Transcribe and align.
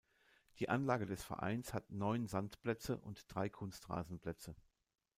Die 0.57 0.67
Anlage 0.67 1.05
des 1.05 1.23
Vereins 1.23 1.75
hat 1.75 1.91
neun 1.91 2.25
Sandplätze 2.25 2.97
und 2.97 3.23
drei 3.27 3.49
Kunstrasenplätze. 3.49 4.55